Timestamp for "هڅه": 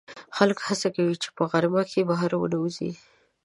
0.67-0.87